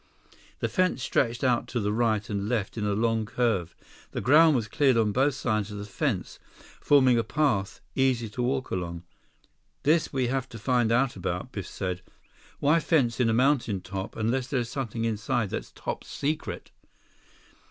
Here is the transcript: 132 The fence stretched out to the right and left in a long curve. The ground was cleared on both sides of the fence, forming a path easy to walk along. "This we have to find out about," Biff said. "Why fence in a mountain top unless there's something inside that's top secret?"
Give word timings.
132 0.61 0.61
The 0.61 0.67
fence 0.67 1.03
stretched 1.03 1.43
out 1.43 1.67
to 1.67 1.79
the 1.79 1.93
right 1.93 2.27
and 2.27 2.49
left 2.49 2.75
in 2.75 2.87
a 2.87 2.93
long 2.95 3.23
curve. 3.27 3.75
The 4.13 4.19
ground 4.19 4.55
was 4.55 4.67
cleared 4.67 4.97
on 4.97 5.11
both 5.11 5.35
sides 5.35 5.69
of 5.71 5.77
the 5.77 5.85
fence, 5.85 6.39
forming 6.79 7.19
a 7.19 7.23
path 7.23 7.81
easy 7.93 8.27
to 8.29 8.41
walk 8.41 8.71
along. 8.71 9.03
"This 9.83 10.11
we 10.11 10.25
have 10.25 10.49
to 10.49 10.57
find 10.57 10.91
out 10.91 11.15
about," 11.15 11.51
Biff 11.51 11.67
said. 11.67 12.01
"Why 12.57 12.79
fence 12.79 13.19
in 13.19 13.29
a 13.29 13.33
mountain 13.35 13.79
top 13.79 14.15
unless 14.15 14.47
there's 14.47 14.69
something 14.71 15.05
inside 15.05 15.51
that's 15.51 15.69
top 15.71 16.03
secret?" 16.03 16.71